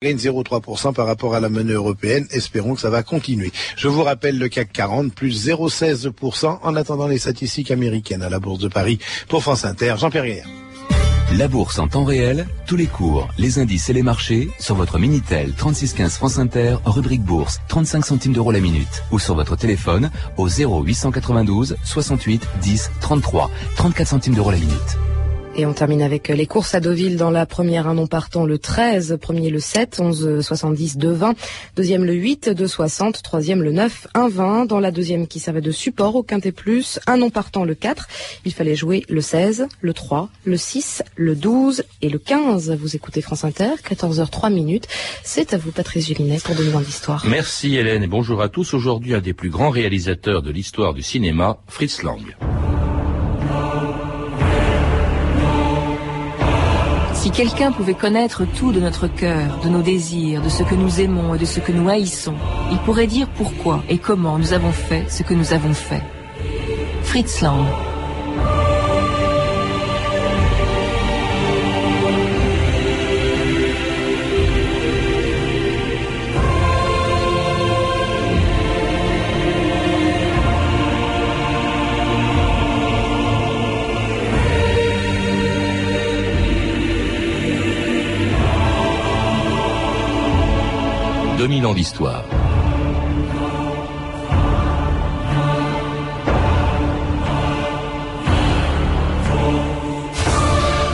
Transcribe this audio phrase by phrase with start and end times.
[0.00, 2.24] gagne 0,3% par rapport à la monnaie européenne.
[2.30, 3.50] Espérons que ça va continuer.
[3.76, 8.38] Je vous rappelle le CAC 40, plus 0,16% en attendant les statistiques américaines à la
[8.38, 9.00] Bourse de Paris.
[9.26, 10.46] Pour France Inter, Jean Perrière.
[11.36, 15.00] La bourse en temps réel, tous les cours, les indices et les marchés sur votre
[15.00, 20.12] Minitel 3615 France Inter, rubrique bourse, 35 centimes d'euros la minute ou sur votre téléphone
[20.36, 25.07] au 0892 68 10 33, 34 centimes d'euros la minute.
[25.60, 28.58] Et on termine avec les courses à Deauville dans la première, un nom partant le
[28.58, 31.34] 13, premier le 7, 11, 70, 2, 20,
[31.74, 35.60] deuxième le 8, 2, 60, troisième le 9, 1, 20, dans la deuxième qui servait
[35.60, 38.06] de support au quintet plus, un nom partant le 4,
[38.44, 42.76] il fallait jouer le 16, le 3, le 6, le 12 et le 15.
[42.80, 44.86] Vous écoutez France Inter, 14h03 minutes.
[45.24, 47.26] C'est à vous Patrice Gélinet pour 2000 ans d'histoire.
[47.26, 48.74] Merci Hélène et bonjour à tous.
[48.74, 52.22] Aujourd'hui, un des plus grands réalisateurs de l'histoire du cinéma, Fritz Lang.
[57.18, 61.00] Si quelqu'un pouvait connaître tout de notre cœur, de nos désirs, de ce que nous
[61.00, 62.36] aimons et de ce que nous haïssons,
[62.70, 66.02] il pourrait dire pourquoi et comment nous avons fait ce que nous avons fait.
[67.02, 67.64] Fritz Lang.
[91.40, 92.24] Ans d'histoire.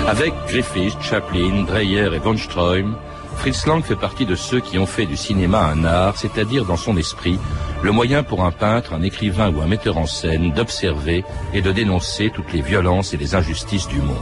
[0.06, 2.94] Avec Griffith, Chaplin, Dreyer et von Stroheim,
[3.36, 6.76] Fritz Lang fait partie de ceux qui ont fait du cinéma un art, c'est-à-dire dans
[6.76, 7.38] son esprit,
[7.82, 11.72] le moyen pour un peintre, un écrivain ou un metteur en scène d'observer et de
[11.72, 14.16] dénoncer toutes les violences et les injustices du monde.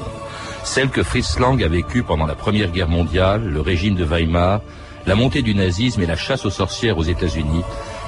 [0.63, 4.61] Celles que Fritz Lang a vécues pendant la Première Guerre mondiale, le régime de Weimar,
[5.07, 7.63] la montée du nazisme et la chasse aux sorcières aux États-Unis,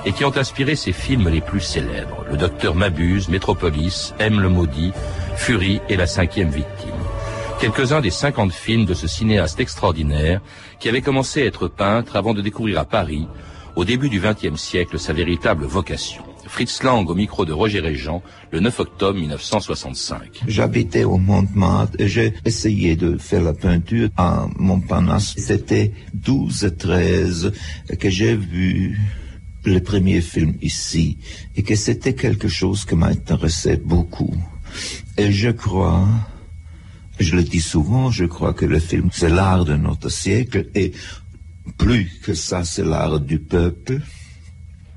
[0.05, 4.49] et qui ont inspiré ses films les plus célèbres, Le Docteur Mabuse, Métropolis, M le
[4.49, 4.93] Maudit,
[5.37, 6.91] Fury et La cinquième victime.
[7.61, 10.41] Quelques-uns des 50 films de ce cinéaste extraordinaire
[10.79, 13.27] qui avait commencé à être peintre avant de découvrir à Paris,
[13.77, 16.34] au début du XXe siècle, sa véritable vocation.
[16.47, 20.43] Fritz Lang au micro de Roger Régent, le 9 octobre 1965.
[20.47, 25.35] J'habitais au Montmartre et j'ai essayé de faire la peinture à Montparnasse.
[25.37, 27.53] C'était 12 et 13
[27.99, 28.99] que j'ai vu
[29.65, 31.19] le premier film ici
[31.57, 34.35] et que c'était quelque chose qui m'intéressait beaucoup.
[35.17, 36.07] Et je crois,
[37.19, 40.93] je le dis souvent, je crois que le film c'est l'art de notre siècle et
[41.79, 44.01] plus que ça c'est l'art du peuple.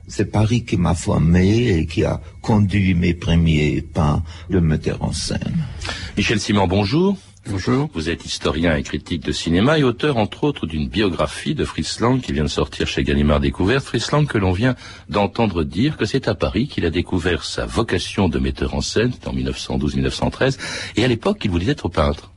[0.08, 5.12] C'est Paris qui m'a formé et qui a conduit mes premiers pas de metteur en
[5.12, 5.66] scène.
[6.16, 7.18] Michel Simon, bonjour.
[7.50, 7.90] Bonjour.
[7.94, 12.02] Vous êtes historien et critique de cinéma et auteur entre autres d'une biographie de Fritz
[12.02, 13.86] Lang qui vient de sortir chez Gallimard Découverte.
[13.86, 14.76] Fritz Lang que l'on vient
[15.08, 19.14] d'entendre dire que c'est à Paris qu'il a découvert sa vocation de metteur en scène,
[19.26, 20.58] en 1912-1913,
[20.98, 22.32] et à l'époque il voulait être peintre.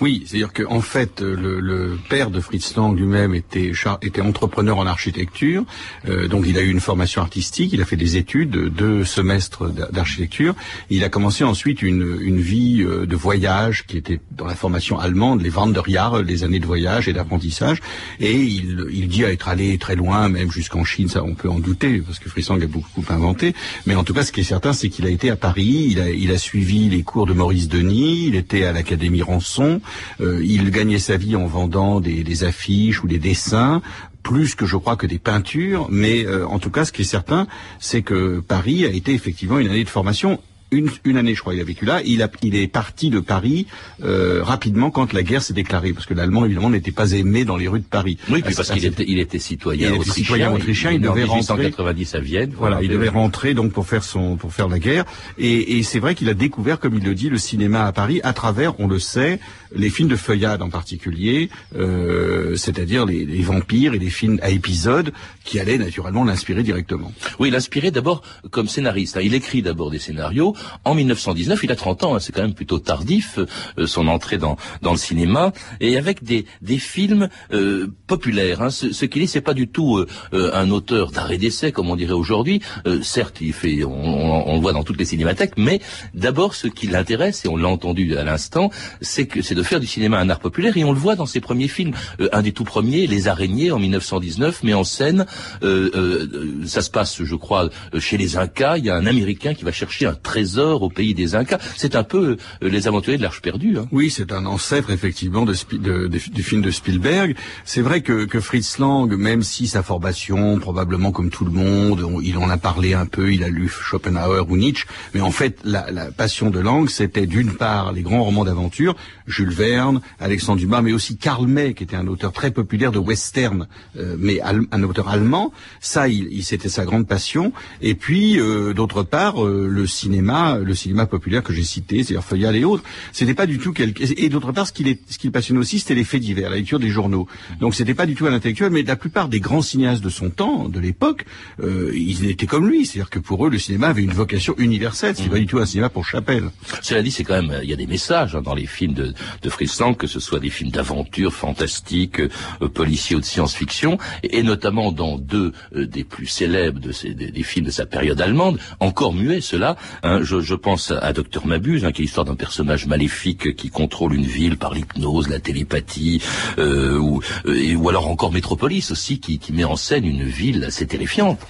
[0.00, 3.72] Oui, c'est-à-dire qu'en en fait, le, le, père de Fritz Lang lui-même était,
[4.02, 5.64] était entrepreneur en architecture,
[6.08, 9.68] euh, donc il a eu une formation artistique, il a fait des études, deux semestres
[9.68, 10.54] d'architecture.
[10.88, 15.00] Il a commencé ensuite une, une vie euh, de voyage qui était dans la formation
[15.00, 17.80] allemande, les Wanderjahre, les années de voyage et d'apprentissage,
[18.20, 21.58] et il, il dit être allé très loin, même jusqu'en Chine, ça on peut en
[21.58, 23.52] douter, parce que Fritz Lang a beaucoup inventé,
[23.86, 26.00] mais en tout cas ce qui est certain, c'est qu'il a été à Paris, il
[26.00, 29.80] a, il a suivi les cours de Maurice Denis, il était à l'Académie Rançon,
[30.20, 33.82] euh, il gagnait sa vie en vendant des, affiches ou des dessins
[34.22, 37.04] plus que je crois que des peintures, mais euh, en tout cas, ce qui est
[37.04, 37.46] certain,
[37.78, 40.38] c'est que Paris a été effectivement une année de formation
[40.70, 42.00] une, une, année, je crois, il a vécu là.
[42.04, 43.66] Il, a, il est parti de Paris
[44.02, 47.56] euh, rapidement quand la guerre s'est déclarée, parce que l'allemand évidemment n'était pas aimé dans
[47.56, 48.18] les rues de Paris.
[48.30, 50.14] Oui, parce qu'il était, il était citoyen il autrichien.
[50.14, 50.92] Citoyen autrichien.
[50.92, 51.72] Il, devait rentrer
[52.12, 52.52] à Vienne.
[52.56, 55.04] Voilà, il devait rentrer donc pour faire son, pour faire la guerre.
[55.38, 58.20] Et, et c'est vrai qu'il a découvert, comme il le dit, le cinéma à Paris
[58.22, 59.40] à travers, on le sait,
[59.74, 64.50] les films de feuillade en particulier, euh, c'est-à-dire les, les, vampires et les films à
[64.50, 65.12] épisodes
[65.44, 67.12] qui allaient naturellement l'inspirer directement.
[67.38, 69.18] Oui, l'inspirer d'abord comme scénariste.
[69.22, 70.54] Il écrit d'abord des scénarios
[70.84, 71.60] en 1919.
[71.64, 74.96] Il a 30 ans, hein, c'est quand même plutôt tardif euh, son entrée dans le
[74.96, 76.44] cinéma et avec des
[76.78, 78.62] films euh, populaires.
[78.62, 78.70] Hein.
[78.70, 82.12] Ce, qu'il est, c'est pas du tout euh, un auteur d'arrêt d'essai comme on dirait
[82.12, 82.60] aujourd'hui.
[83.02, 85.80] certes, il fait, on, le voit dans toutes les cinémathèques, mais
[86.14, 88.70] d'abord ce qui l'intéresse et on l'a entendu à l'instant,
[89.00, 91.40] c'est c'est de faire du cinéma un art populaire et on le voit dans ses
[91.40, 91.92] premiers films.
[92.32, 95.26] un des tout premiers, Les Araignées en 1919, met en scène,
[95.62, 97.68] ça se passe, je crois,
[97.98, 98.78] chez les Incas.
[98.78, 101.58] Il y a un Américain qui va chercher un trésor trésor au pays des Incas.
[101.76, 103.76] C'est un peu euh, les aventuriers de l'Arche perdue.
[103.78, 103.86] Hein.
[103.92, 107.36] Oui, c'est un ancêtre effectivement du film de Spielberg.
[107.64, 112.38] C'est vrai que, Fritz Lang, même si sa formation, probablement comme tout le monde, il
[112.38, 115.82] en a parlé un peu, il a lu Schopenhauer ou Nietzsche, mais en fait, la,
[116.16, 118.94] passion de Lang, c'était d'une part les grands romans d'aventure,
[119.26, 122.98] Jules Verne, Alexandre Dumas, mais aussi Karl May, qui était un auteur très populaire de
[122.98, 123.66] western,
[123.96, 125.52] euh, mais un auteur allemand.
[125.80, 127.52] Ça, il, c'était sa grande passion.
[127.82, 132.54] Et puis, euh, d'autre part, le cinéma, le cinéma populaire que j'ai cité, c'est-à-dire Feuillade
[132.54, 134.02] et autres, c'était pas du tout quelque...
[134.16, 136.56] Et d'autre part, ce qui ce qui le passionnait aussi, c'était les faits divers, la
[136.56, 137.26] lecture des journaux.
[137.60, 140.30] Donc, c'était pas du tout un intellectuel, mais la plupart des grands cinéastes de son
[140.30, 141.24] temps, de l'époque,
[141.62, 142.86] ils étaient comme lui.
[142.86, 145.14] C'est-à-dire que pour eux, le cinéma avait une vocation universelle.
[145.16, 146.50] C'est pas du tout un cinéma pour Chapelle.
[146.82, 149.14] Cela dit, c'est quand même, il y a des messages hein, dans les films de,
[149.42, 153.98] de Fritz Lang, que ce soit des films d'aventure, fantastiques, euh, policiers ou de science-fiction,
[154.22, 158.20] et, notamment dans deux euh, des plus célèbres de ces, des, films de sa période
[158.20, 159.76] allemande, encore muets cela.
[160.02, 164.14] Hein, je, pense à Docteur Mabuse, hein, qui est l'histoire d'un personnage maléfique qui contrôle
[164.14, 166.22] une ville par l'hypnose, la télépathie,
[166.58, 171.40] euh, ou, ou alors encore Métropolis aussi, qui met en scène une ville assez terrifiante.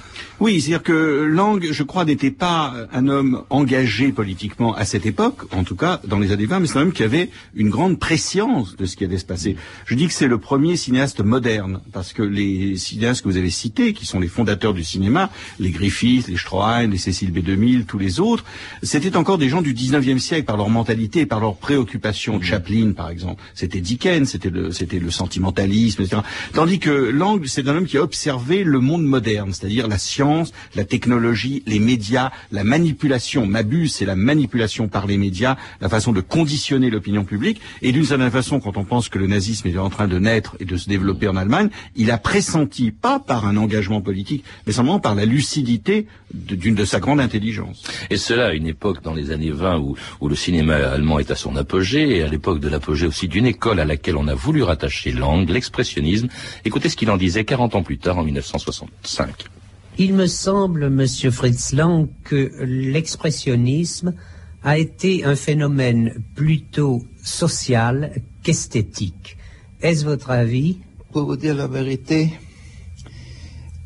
[0.41, 5.53] Oui, c'est-à-dire que Lang, je crois, n'était pas un homme engagé politiquement à cette époque,
[5.53, 7.99] en tout cas dans les années 20, mais c'est un homme qui avait une grande
[7.99, 9.57] préscience de ce qui allait se passer.
[9.87, 13.51] Je dis que c'est le premier cinéaste moderne, parce que les cinéastes que vous avez
[13.51, 17.99] cités, qui sont les fondateurs du cinéma, les Griffith, les Stroheim, les Cécile B2000, tous
[17.99, 18.45] les autres,
[18.83, 22.39] c'était encore des gens du 19e siècle par leur mentalité, par leurs préoccupations.
[22.39, 22.43] Mmh.
[22.43, 26.23] Chaplin, par exemple, c'était Dickens, c'était le, c'était le sentimentalisme, etc.
[26.55, 30.53] Tandis que Lang, c'est un homme qui a observé le monde moderne, c'est-à-dire la science
[30.75, 33.47] la technologie, les médias, la manipulation.
[33.47, 37.61] Mabuse, c'est la manipulation par les médias, la façon de conditionner l'opinion publique.
[37.83, 40.57] Et d'une certaine façon, quand on pense que le nazisme est en train de naître
[40.61, 44.73] et de se développer en Allemagne, il a pressenti, pas par un engagement politique, mais
[44.73, 47.83] simplement par la lucidité d'une de, sa grande intelligence.
[48.11, 51.31] Et cela à une époque dans les années 20 où, où le cinéma allemand est
[51.31, 54.35] à son apogée, et à l'époque de l'apogée aussi d'une école à laquelle on a
[54.35, 56.29] voulu rattacher l'angle, l'expressionnisme.
[56.65, 59.58] Écoutez ce qu'il en disait 40 ans plus tard, en 1965.
[60.01, 64.15] Il me semble, Monsieur Fritz Lang, que l'expressionnisme
[64.63, 68.13] a été un phénomène plutôt social
[68.45, 69.37] qu'esthétique.
[69.83, 70.79] Est-ce votre avis?
[71.13, 72.33] Pour vous dire la vérité,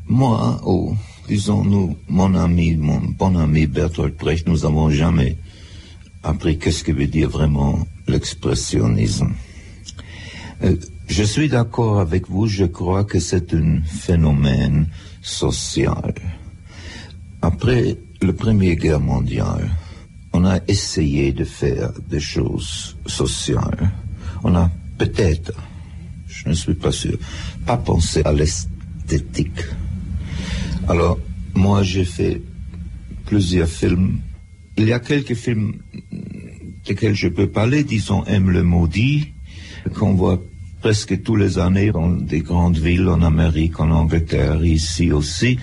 [0.07, 0.95] moi, ou
[1.27, 5.37] disons-nous, mon ami, mon bon ami Bertolt Brecht, nous n'avons jamais
[6.21, 9.33] appris qu'est-ce que veut dire vraiment l'expressionnisme.
[10.63, 10.75] Euh,
[11.07, 14.87] je suis d'accord avec vous, je crois que c'est un phénomène
[15.23, 16.13] social.
[17.41, 19.71] Après la Première Guerre mondiale,
[20.33, 23.91] on a essayé de faire des choses sociales.
[24.43, 25.53] On a peut-être,
[26.27, 27.17] je ne suis pas sûr,
[27.65, 29.63] pas pensé à l'esthétique.
[30.87, 31.17] Alors,
[31.55, 32.41] moi, j'ai fait
[33.25, 34.19] plusieurs films.
[34.77, 35.75] Il y a quelques films
[36.85, 39.33] desquels je peux parler, disons Aime le maudit,
[39.95, 40.41] qu'on voit
[40.83, 45.57] presque tous les années dans des grandes villes en Amérique, en Angleterre, ici aussi.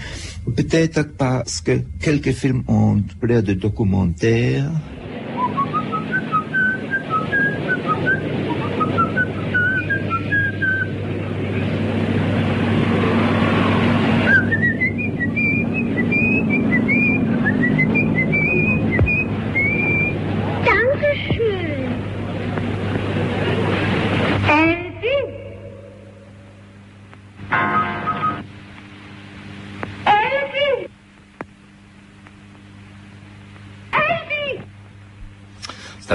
[0.56, 4.72] Peut-être parce que quelques films ont l'air de documentaires.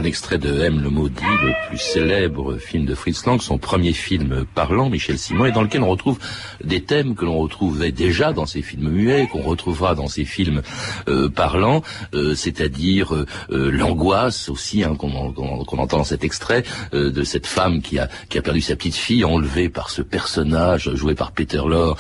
[0.04, 0.82] Extrait de M.
[0.82, 5.46] Le maudit, le plus célèbre film de Fritz Lang, son premier film parlant, Michel Simon,
[5.46, 6.20] et dans lequel on retrouve
[6.64, 10.62] des thèmes que l'on retrouvait déjà dans ses films muets, qu'on retrouvera dans ses films
[11.08, 11.82] euh, parlants,
[12.14, 18.00] euh, c'est-à-dire euh, l'angoisse aussi hein, qu'on entend dans cet extrait de cette femme qui
[18.00, 21.98] a qui a perdu sa petite fille enlevée par ce personnage joué par Peter Lorre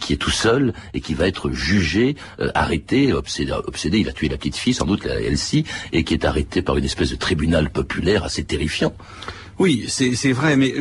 [0.00, 2.16] qui est tout seul et qui va être jugé,
[2.54, 6.24] arrêté, obsédé, obsédé, il a tué la petite fille sans doute Elsie et qui est
[6.24, 8.94] arrêté par une espèce de tribunal populaire assez terrifiant.
[9.58, 10.74] Oui, c'est vrai, mais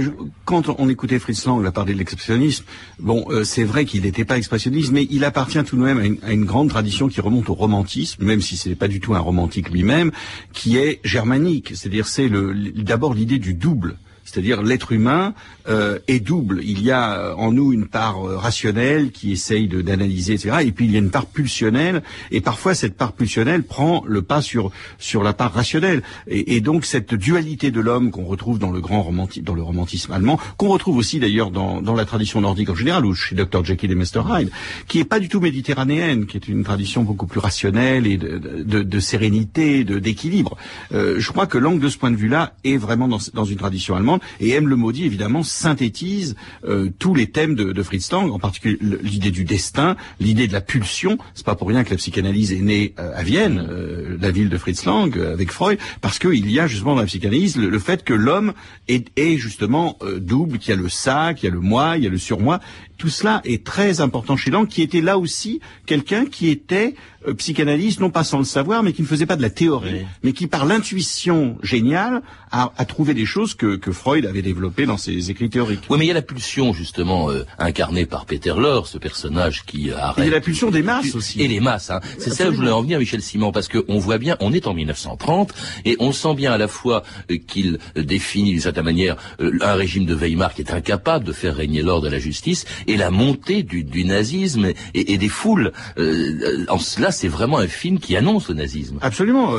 [0.44, 2.66] quand on écoutait Fritz Lang, a parlé de l'expressionnisme,
[3.00, 6.34] bon, euh, c'est vrai qu'il n'était pas expressionniste, mais il appartient tout de même à
[6.34, 9.20] une, grande tradition qui remonte au romantisme, même si ce n'est pas du tout un
[9.20, 10.12] romantique lui-même,
[10.54, 15.34] qui est germanique, c'est-à-dire c'est d'abord l'idée du double C'est-à-dire l'être humain
[15.70, 16.62] euh, est double.
[16.64, 20.58] Il y a euh, en nous une part euh, rationnelle qui essaye d'analyser, etc.
[20.66, 22.04] Et puis il y a une part pulsionnelle.
[22.32, 26.02] Et parfois cette part pulsionnelle prend le pas sur sur la part rationnelle.
[26.28, 30.12] Et, donc cette dualité de l'homme qu'on retrouve dans le grand romantisme, dans le romantisme
[30.12, 33.64] allemand, qu'on retrouve aussi d'ailleurs dans, dans la tradition nordique en général, ou chez Dr
[33.64, 34.50] Jekyll et Mr Hyde,
[34.88, 38.38] qui est pas du tout méditerranéenne, qui est une tradition beaucoup plus rationnelle et de,
[38.38, 40.58] de, de sérénité, d'équilibre.
[40.92, 43.58] Euh, je crois que Lang, de ce point de vue-là, est vraiment dans, dans une
[43.58, 44.15] tradition allemande.
[44.40, 44.68] Et M.
[44.68, 49.32] le Maudit, évidemment, synthétise euh, tous les thèmes de, de Fritz Lang, en particulier l'idée
[49.32, 51.18] du destin, l'idée de la pulsion.
[51.34, 54.50] C'est pas pour rien que la psychanalyse est née euh, à Vienne, euh, la ville
[54.50, 57.70] de Fritz Lang, euh, avec Freud, parce qu'il y a justement dans la psychanalyse le,
[57.70, 58.54] le fait que l'homme
[58.88, 61.98] est, est, justement euh, double, qu'il y a le ça, qu'il y a le moi,
[61.98, 62.60] il y a le surmoi.
[62.98, 66.96] Tout cela est très important chez Lang, qui était là aussi quelqu'un qui était
[67.34, 70.06] psychanalyste, non pas sans le savoir, mais qui ne faisait pas de la théorie, oui.
[70.24, 74.86] mais qui par l'intuition géniale a, a, trouvé des choses que, que, Freud avait développées
[74.86, 75.84] dans ses écrits théoriques.
[75.90, 79.66] Oui, mais il y a la pulsion justement euh, incarnée par Peter Lorre, ce personnage
[79.66, 80.26] qui arrête.
[80.26, 81.42] Il y a la pulsion des masses aussi.
[81.42, 82.00] Et les masses, hein.
[82.20, 84.68] c'est ça où je voulais en venir, Michel Simon, parce qu'on voit bien, on est
[84.68, 85.54] en 1930
[85.86, 89.74] et on sent bien à la fois euh, qu'il définit d'une certaine manière euh, un
[89.74, 93.12] régime de Weimar qui est incapable de faire régner l'ordre et la justice et la
[93.12, 95.72] montée du, du nazisme et, et, des foules.
[95.98, 98.98] Euh, en cela, c'est vraiment un film qui annonce le nazisme.
[99.02, 99.56] Absolument.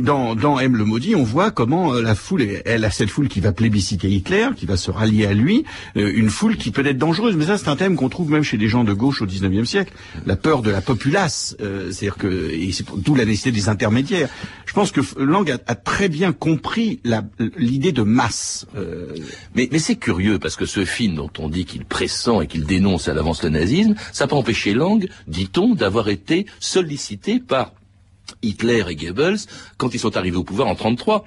[0.00, 3.40] Dans, dans M le maudit, on voit comment la foule, elle a cette foule qui
[3.40, 7.36] va plébisciter Hitler, qui va se rallier à lui, une foule qui peut être dangereuse.
[7.36, 9.64] Mais ça, c'est un thème qu'on trouve même chez des gens de gauche au 19e
[9.64, 9.92] siècle.
[10.26, 12.50] La peur de la populace, euh, c'est-à-dire que
[12.96, 14.28] d'où la nécessité des intermédiaires.
[14.66, 17.00] Je pense que Lang a, a très bien compris
[17.56, 18.66] l'idée de masse.
[18.76, 19.14] Euh...
[19.54, 22.64] Mais, mais c'est curieux parce que ce film dont on dit qu'il pressent et qu'il
[22.64, 26.46] dénonce à l'avance le nazisme, ça n'a pas empêché Lang, dit-on, d'avoir été
[26.92, 27.72] sollicité par
[28.42, 29.38] Hitler et Goebbels
[29.78, 31.24] quand ils sont arrivés au pouvoir en 33.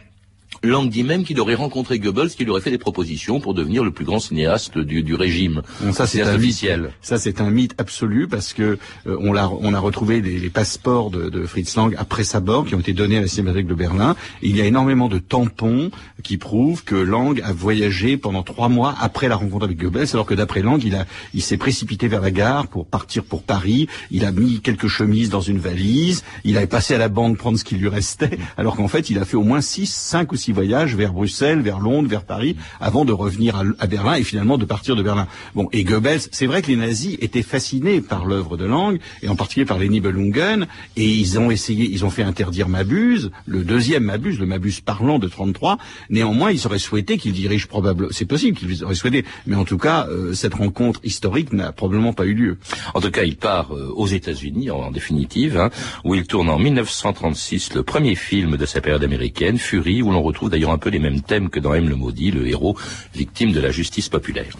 [0.64, 3.84] Lang dit même qu'il aurait rencontré Goebbels, qui lui aurait fait des propositions pour devenir
[3.84, 5.62] le plus grand cinéaste du, du régime.
[5.82, 6.82] Bon, ça c'est officiel.
[6.82, 6.92] Mythe.
[7.02, 10.50] Ça c'est un mythe absolu parce que euh, on, a, on a retrouvé les, les
[10.50, 13.68] passeports de, de, Fritz Lang après sa mort qui ont été donnés à la Cinémathèque
[13.68, 14.16] de Berlin.
[14.42, 15.92] Il y a énormément de tampons
[16.24, 20.26] qui prouvent que Lang a voyagé pendant trois mois après la rencontre avec Goebbels, alors
[20.26, 23.88] que d'après Lang, il a, il s'est précipité vers la gare pour partir pour Paris.
[24.12, 26.24] Il a mis quelques chemises dans une valise.
[26.44, 29.20] Il avait passé à la banque prendre ce qui lui restait, alors qu'en fait il
[29.20, 32.56] a fait au moins six, cinq ou six voyages vers Bruxelles, vers Londres, vers Paris,
[32.80, 35.28] avant de revenir à, à, Berlin et finalement de partir de Berlin.
[35.54, 39.28] Bon, et Goebbels, c'est vrai que les nazis étaient fascinés par l'œuvre de Lang, et
[39.28, 43.64] en particulier par les Nibelungen, et ils ont essayé, ils ont fait interdire Mabuse, le
[43.64, 45.78] deuxième Mabuse, le Mabuse parlant de 33.
[46.10, 49.78] Néanmoins, ils auraient souhaité qu'il dirige probablement, c'est possible qu'ils auraient souhaité, mais en tout
[49.78, 52.58] cas, euh, cette rencontre historique n'a probablement pas eu lieu.
[52.94, 55.70] En tout cas, il part euh, aux États-Unis, en, en, définitive, hein,
[56.04, 60.22] où il tourne en 1936 le premier film de sa période américaine, Fury, où l'on
[60.22, 62.78] retrouve d'ailleurs un peu les mêmes thèmes que dans M le maudit, le héros
[63.14, 64.56] victime de la justice populaire.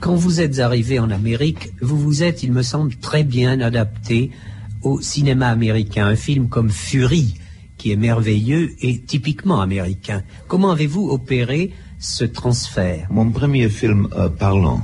[0.00, 4.30] Quand vous êtes arrivé en Amérique, vous vous êtes, il me semble, très bien adapté
[4.82, 6.06] au cinéma américain.
[6.06, 7.34] Un film comme Fury,
[7.76, 10.22] qui est merveilleux et typiquement américain.
[10.48, 13.08] Comment avez-vous opéré ce transfert?
[13.10, 14.82] Mon premier film euh, parlant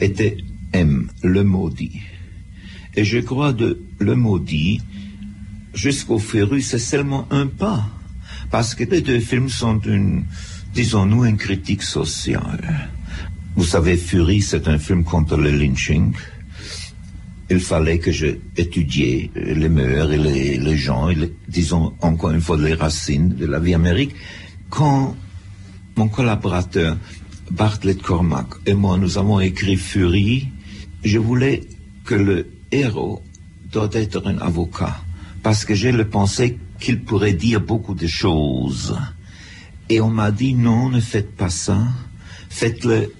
[0.00, 0.36] était
[0.72, 2.00] M, le maudit.
[2.96, 4.80] Et je crois de le maudit
[5.72, 7.88] jusqu'au Fury, c'est seulement un pas
[8.54, 10.26] parce que les deux films sont une,
[10.74, 12.88] disons-nous, une critique sociale.
[13.56, 16.12] Vous savez, Fury, c'est un film contre le lynching.
[17.50, 20.18] Il fallait que je étudie les mœurs et
[20.58, 21.08] les, gens,
[21.48, 24.16] disons encore une fois les racines de la vie américaine.
[24.70, 25.16] Quand
[25.96, 26.96] mon collaborateur
[27.50, 30.46] Bartlett Cormack et moi, nous avons écrit Fury,
[31.02, 31.64] je voulais
[32.04, 33.20] que le héros
[33.72, 34.96] doit être un avocat,
[35.42, 38.94] parce que j'ai le pensée qu'il pourrait dire beaucoup de choses.
[39.88, 41.78] Et on m'a dit non, ne faites pas ça.
[42.50, 43.10] Faites-le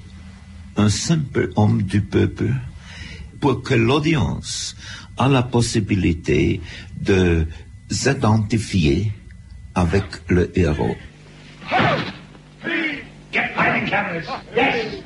[0.77, 2.53] un simple homme du peuple
[3.41, 4.77] pour que l'audience
[5.17, 6.61] a la possibilité
[7.01, 7.47] de
[7.91, 9.13] s'identifier
[9.75, 10.97] avec le héros.
[13.33, 13.51] Get
[13.89, 14.43] cameras.
[14.55, 15.03] Yes.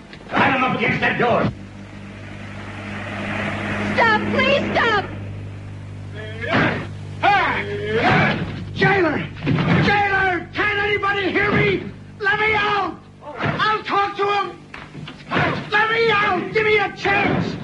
[3.95, 5.08] Stop, please stop.
[8.79, 9.27] Jailer!
[9.89, 10.49] Jailer!
[10.55, 11.83] Can anybody hear me?
[12.21, 12.95] Let me out!
[13.65, 14.47] I'll talk to him!
[15.77, 16.53] Let me out!
[16.53, 17.59] Give me a chance!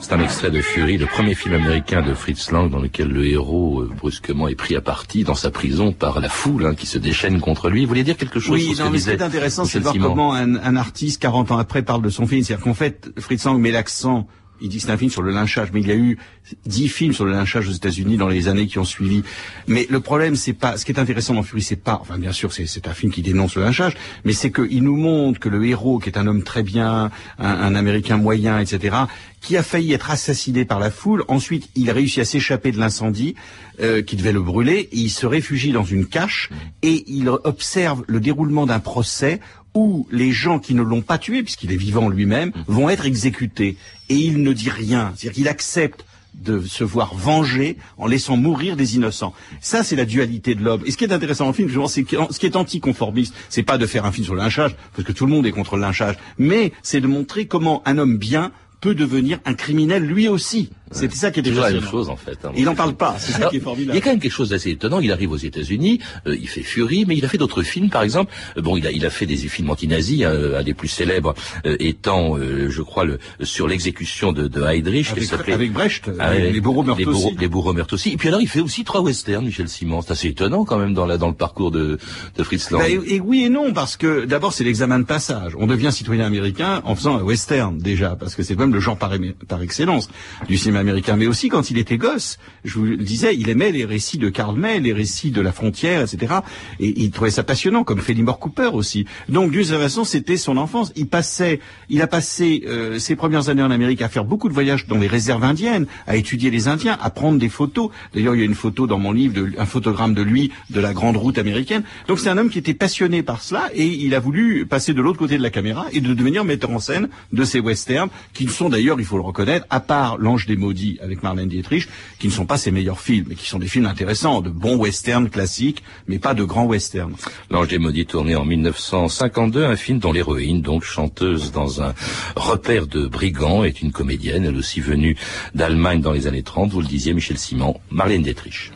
[0.00, 3.26] C'est un extrait de Fury, le premier film américain de Fritz Lang dans lequel le
[3.26, 6.86] héros euh, brusquement est pris à partie dans sa prison par la foule hein, qui
[6.86, 7.82] se déchaîne contre lui.
[7.82, 9.84] Vous voulez dire quelque chose Oui, sur non, mais ce qui est intéressant, c'est de
[9.84, 12.42] voir comment un, un, artiste 40 ans après parle de son film.
[12.42, 14.26] C'est-à-dire qu'en fait, Fritz Lang met l'accent
[14.62, 16.18] il dit c'est un film sur le lynchage, mais il y a eu
[16.66, 19.22] dix films sur le lynchage aux États-Unis dans les années qui ont suivi.
[19.66, 22.32] Mais le problème, c'est pas, ce qui est intéressant dans Fury, c'est pas, enfin bien
[22.32, 25.64] sûr, c'est un film qui dénonce le lynchage, mais c'est qu'il nous montre que le
[25.66, 28.96] héros, qui est un homme très bien, un, un Américain moyen, etc.,
[29.42, 31.24] qui a failli être assassiné par la foule.
[31.28, 33.34] Ensuite, il réussit à s'échapper de l'incendie
[33.80, 34.88] euh, qui devait le brûler.
[34.92, 36.48] Il se réfugie dans une cache
[36.82, 39.40] et il observe le déroulement d'un procès
[39.74, 43.76] où les gens qui ne l'ont pas tué, puisqu'il est vivant lui-même, vont être exécutés.
[44.08, 45.12] Et il ne dit rien.
[45.16, 49.34] C'est-à-dire qu'il accepte de se voir venger en laissant mourir des innocents.
[49.60, 50.82] Ça, c'est la dualité de l'homme.
[50.86, 53.62] Et ce qui est intéressant dans le film, c'est que ce qui est anticonformiste, c'est
[53.62, 55.76] pas de faire un film sur le lynchage, parce que tout le monde est contre
[55.76, 58.50] le lynchage, mais c'est de montrer comment un homme bien
[58.80, 60.70] peut devenir un criminel lui aussi.
[60.92, 62.38] C'était ça qui était toujours la même chose en fait.
[62.44, 63.96] Hein, il n'en parle pas, c'est ça qui est formidable.
[63.96, 65.00] Il y a quand même quelque chose d'assez étonnant.
[65.00, 68.02] Il arrive aux États-Unis, euh, il fait Fury, mais il a fait d'autres films, par
[68.02, 68.32] exemple.
[68.56, 71.34] Euh, bon, il a, il a fait des films anti-nazis, hein, un des plus célèbres
[71.66, 75.12] euh, étant, je crois, le, sur l'exécution de, de Heydrich.
[75.12, 77.36] Avec, avec Brecht, ah, les bourreaux meurent aussi.
[77.38, 78.10] Les bourreaux meurent aussi.
[78.10, 80.02] Et puis alors, il fait aussi trois westerns, Michel Simon.
[80.02, 81.98] C'est assez étonnant quand même dans, la, dans le parcours de,
[82.36, 82.80] de Fritz Lang.
[82.80, 85.52] Bah, et, oui et non, parce que d'abord c'est l'examen de passage.
[85.58, 88.96] On devient citoyen américain en faisant un western déjà, parce que c'est même le genre
[88.96, 89.12] par,
[89.48, 90.08] par excellence
[90.48, 93.72] du cinéma américain, mais aussi quand il était gosse, je vous le disais, il aimait
[93.72, 96.34] les récits de Karl May, les récits de la frontière, etc.
[96.78, 99.06] Et il trouvait ça passionnant, comme Fenimore Cooper aussi.
[99.28, 100.92] Donc d'une certaine façon, c'était son enfance.
[100.96, 104.54] Il passait, il a passé euh, ses premières années en Amérique à faire beaucoup de
[104.54, 107.90] voyages dans les réserves indiennes, à étudier les Indiens, à prendre des photos.
[108.14, 110.92] D'ailleurs, il y a une photo dans mon livre, un photogramme de lui de la
[110.92, 111.82] grande route américaine.
[112.08, 115.00] Donc c'est un homme qui était passionné par cela et il a voulu passer de
[115.00, 118.48] l'autre côté de la caméra et de devenir metteur en scène de ces westerns, qui
[118.48, 121.86] sont d'ailleurs, il faut le reconnaître, à part L'Ange des Maudits avec Marlène Dietrich,
[122.18, 124.76] qui ne sont pas ses meilleurs films, mais qui sont des films intéressants, de bons
[124.78, 127.14] westerns classiques, mais pas de grands westerns.
[127.50, 131.92] L'Ange des Maudits tourné en 1952, un film dont l'héroïne, donc chanteuse dans un
[132.36, 135.14] repère de brigands, est une comédienne, elle aussi venue
[135.54, 138.72] d'Allemagne dans les années 30, vous le disiez, Michel Simon, Marlène Dietrich.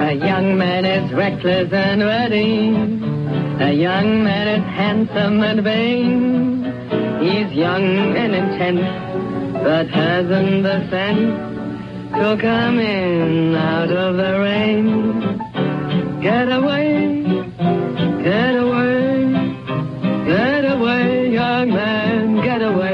[0.00, 3.13] A young man is reckless and ready.
[3.64, 6.64] A young man is handsome and vain.
[7.22, 8.86] He's young and intense,
[9.64, 11.34] but hasn't the sense
[12.18, 14.86] to come in out of the rain.
[16.20, 17.22] Get away,
[18.22, 19.32] get away,
[20.26, 22.93] get away, young man, get away.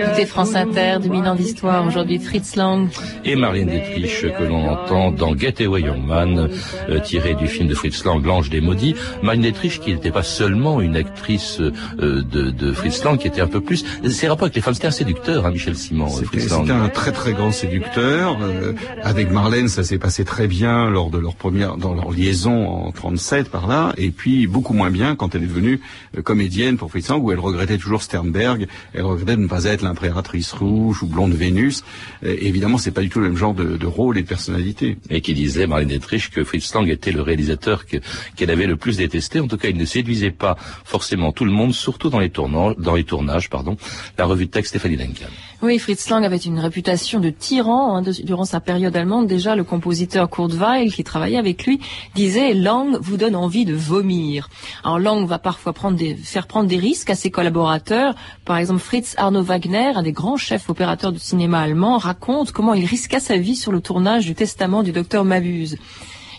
[0.00, 2.88] écoutez France Inter, 2000 ans d'histoire, aujourd'hui Fritz Lang.
[3.24, 6.48] Et Marlène Dietrich, que l'on entend dans Getaway Young Man,
[6.88, 8.94] euh, tiré du film de Fritz Lang, L'Ange des Maudits.
[9.22, 13.42] Marlène Dietrich, qui n'était pas seulement une actrice euh, de, de, Fritz Lang, qui était
[13.42, 13.84] un peu plus...
[14.08, 16.08] Ses rapports avec les femmes, c'était un séducteur, hein, Michel Simon.
[16.08, 18.38] C'était un très très grand séducteur.
[18.40, 22.68] Euh, avec Marlène, ça s'est passé très bien lors de leur première, dans leur liaison
[22.68, 25.80] en 37 par là, et puis beaucoup moins bien quand elle est devenue
[26.24, 29.82] comédienne pour Fritz Lang, où elle regrettait toujours Sternberg, elle regrettait de ne pas être
[29.90, 31.82] l'impératrice rouge ou blonde Vénus.
[32.24, 34.98] Euh, évidemment, c'est pas du tout le même genre de, de, rôle et de personnalité.
[35.10, 38.96] Et qui disait, Marlène Dietrich, que Fritz Lang était le réalisateur qu'elle avait le plus
[38.96, 39.40] détesté.
[39.40, 42.72] En tout cas, il ne séduisait pas forcément tout le monde, surtout dans les, tournants,
[42.78, 43.50] dans les tournages.
[43.50, 43.76] Pardon.
[44.18, 45.30] La revue de texte Stéphanie Duncan.
[45.62, 49.26] Oui, Fritz Lang avait une réputation de tyran hein, durant sa période allemande.
[49.26, 51.80] Déjà, le compositeur Kurt Weill, qui travaillait avec lui,
[52.14, 54.48] disait Lang vous donne envie de vomir.
[54.84, 58.14] Alors Lang va parfois prendre des, faire prendre des risques à ses collaborateurs.
[58.44, 62.74] Par exemple, Fritz Arno Wagner, un des grands chefs opérateurs du cinéma allemand, raconte comment
[62.74, 65.76] il risqua sa vie sur le tournage du Testament du docteur Mabuse.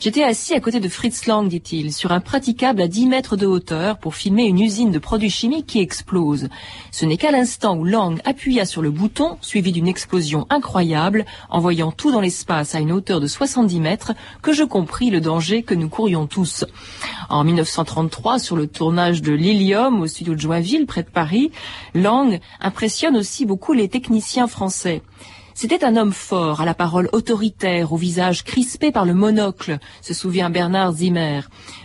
[0.03, 3.45] J'étais assis à côté de Fritz Lang, dit-il, sur un praticable à 10 mètres de
[3.45, 6.49] hauteur pour filmer une usine de produits chimiques qui explose.
[6.89, 11.91] Ce n'est qu'à l'instant où Lang appuya sur le bouton, suivi d'une explosion incroyable, envoyant
[11.91, 15.75] tout dans l'espace à une hauteur de 70 mètres, que je compris le danger que
[15.75, 16.65] nous courions tous.
[17.29, 21.51] En 1933, sur le tournage de Lilium au studio de Joinville, près de Paris,
[21.93, 25.03] Lang impressionne aussi beaucoup les techniciens français.
[25.61, 30.15] C'était un homme fort, à la parole autoritaire, au visage crispé par le monocle, se
[30.15, 31.41] souvient Bernard Zimmer.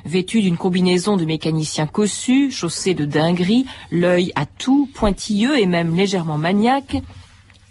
[0.06, 5.94] Vêtu d'une combinaison de mécanicien cossu, chaussé de dinguerie, l'œil à tout, pointilleux et même
[5.94, 6.96] légèrement maniaque,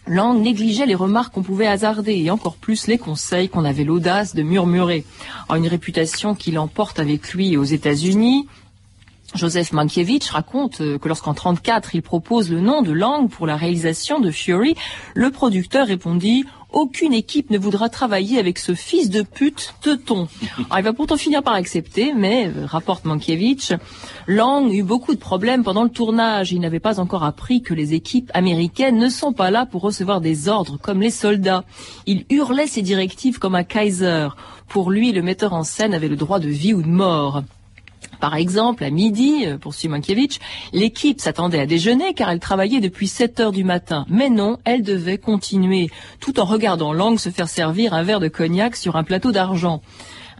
[0.05, 4.35] Lang négligeait les remarques qu'on pouvait hasarder et encore plus les conseils qu'on avait l'audace
[4.35, 5.03] de murmurer.
[5.49, 8.45] En une réputation qui l'emporte avec lui aux États-Unis,
[9.33, 13.55] Joseph Mankiewicz raconte euh, que lorsqu'en 34 il propose le nom de Lang pour la
[13.55, 14.75] réalisation de Fury,
[15.13, 20.27] le producteur répondit aucune équipe ne voudra travailler avec ce fils de pute Teuton.
[20.77, 23.73] Il va pourtant finir par accepter, mais, euh, rapporte Mankiewicz,
[24.27, 26.51] Lang eut beaucoup de problèmes pendant le tournage.
[26.51, 30.19] Il n'avait pas encore appris que les équipes américaines ne sont pas là pour recevoir
[30.19, 31.63] des ordres comme les soldats.
[32.07, 34.27] Il hurlait ses directives comme un Kaiser.
[34.67, 37.41] Pour lui, le metteur en scène avait le droit de vie ou de mort.
[38.19, 40.39] Par exemple, à midi, euh, poursuit Mankiewicz,
[40.73, 44.05] l'équipe s'attendait à déjeuner car elle travaillait depuis 7 heures du matin.
[44.09, 48.27] Mais non, elle devait continuer, tout en regardant Lang se faire servir un verre de
[48.27, 49.81] cognac sur un plateau d'argent.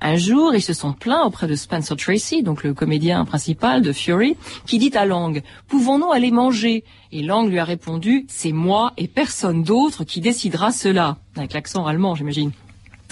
[0.02, 3.94] Un jour, ils se sont plaints auprès de Spencer Tracy, donc le comédien principal de
[3.94, 4.36] Fury,
[4.68, 6.84] qui dit à Lang, pouvons-nous aller manger?
[7.12, 11.18] Et Lang lui a répondu, c'est moi et personne d'autre qui décidera cela.
[11.38, 12.52] Avec l'accent allemand, j'imagine.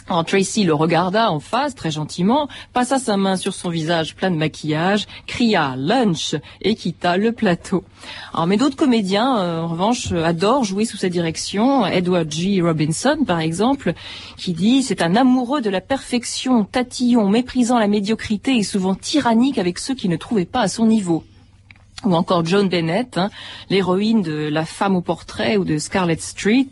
[0.10, 4.32] Alors Tracy le regarda en face très gentiment, passa sa main sur son visage plein
[4.32, 7.86] de maquillage, cria lunch et quitta le plateau.
[8.34, 11.86] Alors, mais d'autres comédiens, euh, en revanche, euh, adorent jouer sous sa direction.
[11.86, 12.62] Edward G.
[12.62, 13.94] Robinson, par exemple,
[14.38, 19.58] qui dit c'est un amoureux de la perfection, tatillon, méprisant la médiocrité et souvent tyrannique
[19.58, 21.24] avec ceux qui ne trouvaient pas à son niveau
[22.06, 23.30] ou encore Joan Bennett, hein,
[23.70, 26.68] l'héroïne de La femme au portrait ou de Scarlet Street.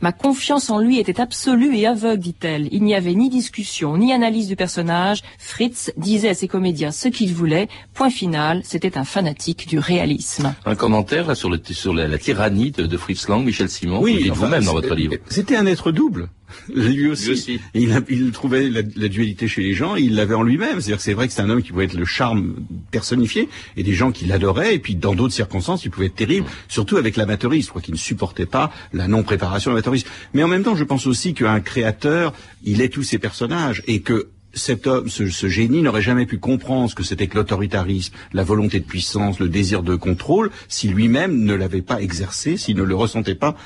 [0.00, 2.68] Ma confiance en lui était absolue et aveugle, dit-elle.
[2.72, 5.22] Il n'y avait ni discussion, ni analyse du personnage.
[5.38, 7.68] Fritz disait à ses comédiens ce qu'il voulait.
[7.94, 10.54] Point final, c'était un fanatique du réalisme.
[10.64, 14.00] Un commentaire là sur, le, sur la, la tyrannie de, de Fritz Lang, Michel Simon,
[14.00, 15.14] Oui, vous le dites enfin, vous-même dans votre livre.
[15.28, 16.28] C'était un être double.
[16.74, 17.24] Lui aussi.
[17.26, 17.60] Lui aussi.
[17.74, 20.42] Et Il, a- il trouvait la, la dualité chez les gens, et il l'avait en
[20.42, 20.80] lui-même.
[20.80, 22.54] C'est-à-dire que c'est vrai que c'est un homme qui pouvait être le charme
[22.90, 26.46] personnifié, et des gens qui l'adoraient, et puis dans d'autres circonstances, il pouvait être terrible,
[26.68, 27.70] surtout avec l'amateurisme.
[27.70, 30.08] Crois qu'il ne supportait pas la non-préparation de l'amateurisme.
[30.34, 32.32] Mais en même temps, je pense aussi qu'un créateur,
[32.64, 36.38] il est tous ses personnages, et que cet homme, ce, ce génie n'aurait jamais pu
[36.38, 40.88] comprendre ce que c'était que l'autoritarisme, la volonté de puissance, le désir de contrôle, si
[40.88, 43.56] lui-même ne l'avait pas exercé, s'il ne le ressentait pas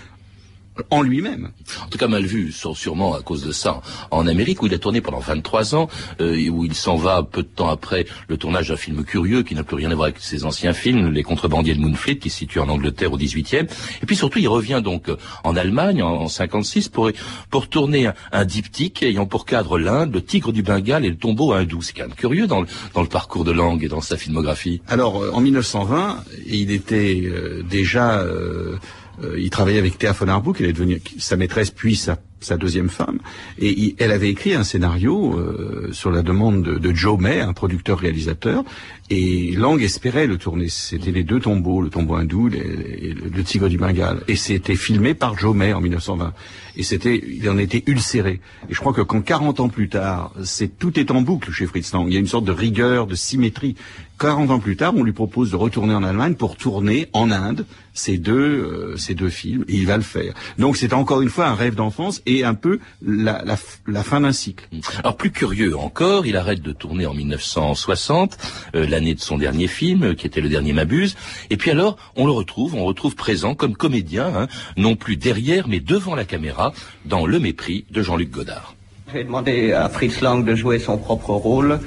[0.90, 1.50] en lui-même.
[1.84, 3.80] En tout cas, mal vu, sûrement à cause de ça.
[4.10, 5.88] En Amérique, où il a tourné pendant 23 ans,
[6.20, 9.54] euh, où il s'en va peu de temps après le tournage d'un film curieux qui
[9.54, 12.38] n'a plus rien à voir avec ses anciens films, Les Contrebandiers de Moonfleet, qui se
[12.38, 13.68] situe en Angleterre au 18e.
[14.02, 17.10] Et puis surtout, il revient donc euh, en Allemagne en, en 56 pour,
[17.50, 21.16] pour tourner un, un diptyque ayant pour cadre l'Inde, le Tigre du Bengale et le
[21.16, 21.82] tombeau hindou.
[21.82, 24.80] C'est quand même curieux dans le, dans le parcours de Lang et dans sa filmographie.
[24.88, 27.30] Alors, euh, en 1920, il était
[27.68, 28.78] déjà, euh,
[29.22, 32.16] euh, il travaillait avec Thea von Harbou, qui est devenue sa maîtresse puis sa,
[32.56, 33.18] deuxième femme,
[33.58, 37.52] et elle avait écrit un scénario euh, sur la demande de, de Joe May, un
[37.52, 38.64] producteur-réalisateur,
[39.12, 40.68] et Lang espérait le tourner.
[40.68, 45.12] C'était les deux tombeaux, le tombeau hindou et le, tigre du Bengale, et c'était filmé
[45.12, 46.32] par Joe May en 1920.
[46.76, 48.40] Et c'était, il en était ulcéré.
[48.70, 51.66] Et je crois que quand 40 ans plus tard, c'est tout est en boucle chez
[51.66, 52.06] Fritz Lang.
[52.08, 53.76] Il y a une sorte de rigueur, de symétrie.
[54.18, 57.66] 40 ans plus tard, on lui propose de retourner en Allemagne pour tourner en Inde
[57.92, 60.32] ces deux, euh, ces deux films, et il va le faire.
[60.58, 64.20] Donc c'est encore une fois un rêve d'enfance et un peu la, la, la fin
[64.20, 64.68] d'un cycle.
[65.00, 68.38] Alors plus curieux encore, il arrête de tourner en 1960,
[68.76, 71.16] euh, de son dernier film, euh, qui était le dernier M'abuse.
[71.50, 75.68] Et puis alors, on le retrouve, on retrouve présent comme comédien, hein, non plus derrière,
[75.68, 76.72] mais devant la caméra,
[77.04, 78.74] dans Le Mépris de Jean-Luc Godard.
[79.12, 81.80] J'ai demandé à Fritz Lang de jouer son propre rôle.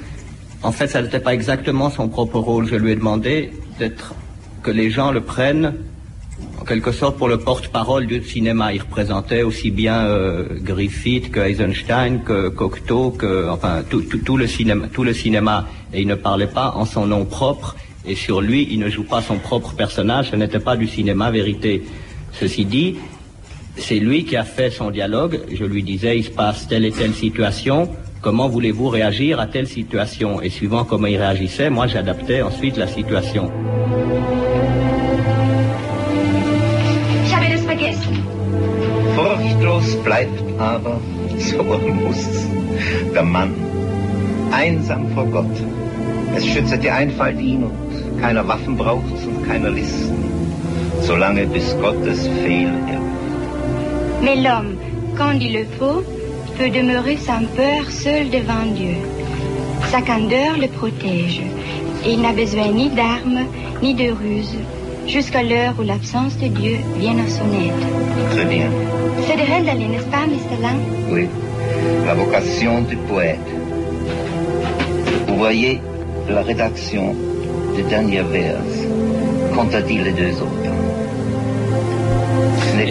[0.62, 2.68] En fait, ça n'était pas exactement son propre rôle.
[2.68, 4.14] Je lui ai demandé d'être
[4.62, 5.95] que les gens le prennent en
[6.66, 8.74] quelque sorte pour le porte-parole du cinéma.
[8.74, 14.46] Il représentait aussi bien euh, Griffith que Eisenstein, que Cocteau, que enfin tout, tout, le
[14.46, 15.66] cinéma, tout le cinéma.
[15.94, 17.76] Et il ne parlait pas en son nom propre.
[18.06, 20.30] Et sur lui, il ne joue pas son propre personnage.
[20.30, 21.82] Ce n'était pas du cinéma vérité.
[22.32, 22.96] Ceci dit,
[23.76, 25.40] c'est lui qui a fait son dialogue.
[25.52, 27.88] Je lui disais, il se passe telle et telle situation.
[28.20, 30.40] Comment voulez-vous réagir à telle situation?
[30.40, 33.52] Et suivant comment il réagissait, moi j'adaptais ensuite la situation.
[40.06, 41.00] Bleibt aber,
[41.48, 41.62] so
[42.02, 42.22] muss
[43.14, 43.52] der Mann,
[44.52, 45.56] einsam vor Gott.
[46.36, 50.18] Es schütze die Einfalt ihn und keiner Waffen braucht's und keiner Listen,
[51.02, 53.06] solange bis Gottes Fehl irrt.
[54.22, 54.76] Mais l'homme,
[55.18, 56.02] quand il le faut,
[56.56, 58.96] peut demeurer sans peur seul devant Dieu.
[59.90, 61.42] Sa candeur le protège.
[62.04, 63.44] Et il n'a besoin ni d'armes,
[63.82, 64.56] ni de ruses,
[65.08, 68.30] jusqu'à l'heure où l'absence de Dieu vient à son aide.
[68.32, 68.70] Très bien,
[69.26, 70.60] C'est de Hölderlin, n'est-ce pas, Mr.
[70.60, 70.78] Lang?
[71.10, 71.28] Oui.
[72.04, 73.38] La vocation du poète.
[75.28, 75.80] Vous voyez
[76.28, 77.14] la rédaction
[77.74, 78.58] du dernier vers.
[79.54, 80.72] Qu'ont a dit les deux autres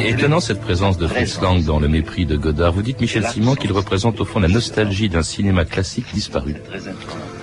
[0.08, 2.74] Étonnant cette présence de Fritz Lang dans Le Mépris de Godard.
[2.74, 6.56] Vous dites, Michel Simon, qu'il représente au fond la nostalgie d'un cinéma classique disparu.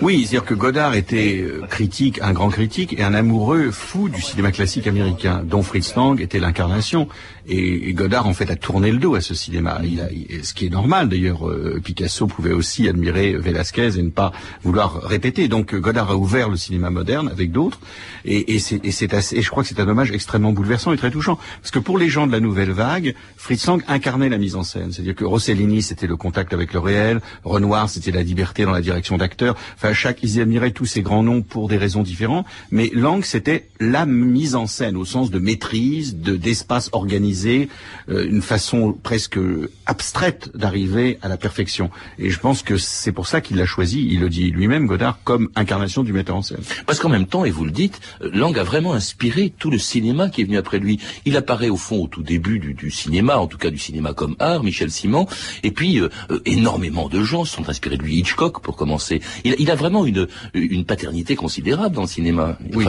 [0.02, 4.20] Oui, c'est-à-dire que Godard était euh, critique, un grand critique et un amoureux fou du
[4.20, 7.06] cinéma classique américain, dont Fritz Lang était l'incarnation.
[7.46, 9.80] Et, Godard, en fait, a tourné le dos à ce cinéma.
[9.84, 11.48] Il ce qui est normal, d'ailleurs.
[11.48, 14.32] Euh, Picasso pouvait aussi admirer Velázquez et ne pas
[14.64, 15.46] vouloir répéter.
[15.46, 17.78] Donc Godard a ouvert le cinéma moderne avec d'autres.
[18.24, 21.12] Et, et c'est assez, et je crois que c'est un hommage extrêmement bouleversant et très
[21.12, 21.38] touchant.
[21.60, 24.64] Parce que pour les gens de la nouvelle vague, Fritz Lang incarnait la mise en
[24.64, 24.90] scène.
[24.92, 27.20] C'est-à-dire que Rossellini, c'était le contact avec le réel.
[27.44, 29.56] Renoir, c'était la liberté dans la direction d'acteur.
[29.76, 32.46] Enfin, chaque, ils admiraient tous ces grands noms pour des raisons différentes.
[32.70, 37.68] Mais Lang, c'était la mise en scène au sens de maîtrise, de d'espace organisé,
[38.08, 39.38] euh, une façon presque
[39.86, 41.90] abstraite d'arriver à la perfection.
[42.18, 44.06] Et je pense que c'est pour ça qu'il l'a choisi.
[44.10, 46.60] Il le dit lui-même, Godard, comme incarnation du metteur en scène.
[46.86, 50.28] Parce qu'en même temps, et vous le dites, Lang a vraiment inspiré tout le cinéma
[50.28, 51.00] qui est venu après lui.
[51.24, 54.36] Il apparaît au fond au tout début du, cinéma, en tout cas du cinéma comme
[54.38, 55.26] art, Michel Simon,
[55.62, 59.20] et puis euh, euh, énormément de gens sont inspirés de lui, Hitchcock pour commencer.
[59.44, 62.58] Il, il, a vraiment une, une paternité considérable dans le cinéma.
[62.74, 62.86] Oui,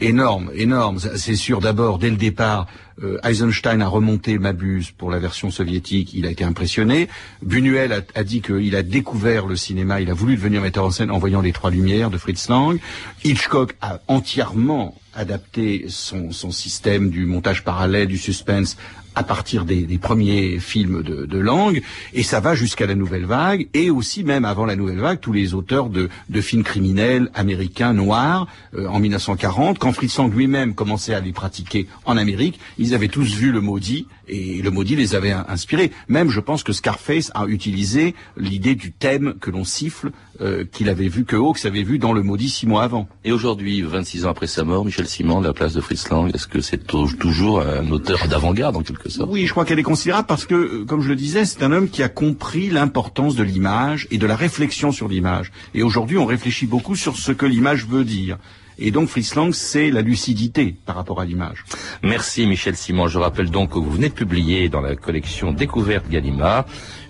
[0.00, 0.98] énorme, énorme.
[1.16, 2.66] C'est sûr d'abord, dès le départ,
[3.02, 7.08] euh, Eisenstein a remonté Mabuse pour la version soviétique, il a été impressionné.
[7.42, 10.90] Buñuel a, a dit qu'il a découvert le cinéma, il a voulu devenir metteur en
[10.90, 12.78] scène en voyant les Trois Lumières de Fritz Lang.
[13.22, 18.76] Hitchcock a entièrement adapté son, son système du montage parallèle, du suspense
[19.16, 23.24] à partir des, des premiers films de, de, langue, et ça va jusqu'à la nouvelle
[23.24, 27.30] vague, et aussi même avant la nouvelle vague, tous les auteurs de, de films criminels
[27.34, 32.60] américains noirs euh, en 1940, quand Fritz Lang lui-même commençait à les pratiquer en Amérique,
[32.76, 35.92] ils avaient tous vu le maudit, et le maudit les avait inspirés.
[36.08, 40.88] Même, je pense que Scarface a utilisé l'idée du thème que l'on siffle, euh, qu'il
[40.88, 43.08] avait vu, que Hawks avait vu dans le maudit six mois avant.
[43.24, 46.46] Et aujourd'hui, 26 ans après sa mort, Michel Simon, la place de Fritz Lang, est-ce
[46.46, 50.26] que c'est toujours un auteur d'avant-garde en quelque sorte Oui, je crois qu'elle est considérable
[50.26, 53.42] parce que, euh, comme je le disais, c'est un homme qui a compris l'importance de
[53.42, 55.52] l'image et de la réflexion sur l'image.
[55.74, 58.38] Et aujourd'hui, on réfléchit beaucoup sur ce que l'image veut dire.
[58.78, 61.64] Et donc Fritz Lang, c'est la lucidité par rapport à l'image.
[62.02, 63.08] Merci Michel Simon.
[63.08, 66.66] Je rappelle donc que vous venez de publier dans la collection Découverte Gallimard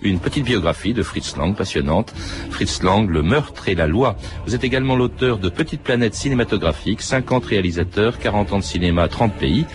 [0.09, 2.13] une petite biographie de Fritz Lang passionnante.
[2.49, 4.15] Fritz Lang, Le meurtre et la loi.
[4.45, 9.33] Vous êtes également l'auteur de Petite planète cinématographique, 50 réalisateurs, 40 ans de cinéma, 30
[9.33, 9.65] pays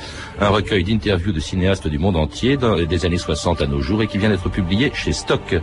[0.41, 2.57] un recueil d'interviews de cinéastes du monde entier
[2.89, 5.55] des années 60 à nos jours et qui vient d'être publié chez Stock.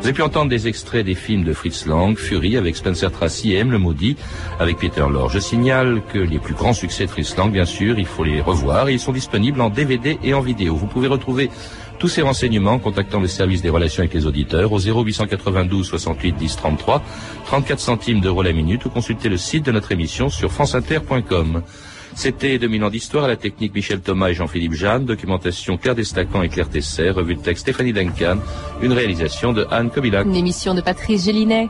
[0.00, 3.54] Vous avez pu entendre des extraits des films de Fritz Lang, Fury avec Spencer Tracy
[3.54, 3.70] et M.
[3.70, 4.16] le Maudit
[4.60, 5.30] avec Peter Lorre.
[5.30, 8.40] Je signale que les plus grands succès de Fritz Lang, bien sûr, il faut les
[8.40, 10.76] revoir et ils sont disponibles en DVD et en vidéo.
[10.76, 11.50] Vous pouvez retrouver
[11.98, 16.32] tous ces renseignements en contactant le service des relations avec les auditeurs au 0892 68
[16.36, 17.02] 10 33,
[17.46, 21.62] 34 centimes d'euros la minute ou consulter le site de notre émission sur franceinter.com.
[22.14, 26.42] C'était 2000 ans d'histoire à la technique Michel Thomas et Jean-Philippe Jeanne, documentation Claire Destacan
[26.42, 28.38] et Claire Tesser, revue de texte Stéphanie Duncan,
[28.82, 30.26] une réalisation de Anne Kobilac.
[30.26, 31.68] Une émission de Patrice Gélinet.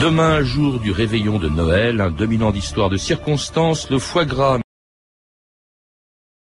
[0.00, 4.58] Demain, jour du réveillon de Noël, un 2000 ans d'histoire de circonstances, le foie gras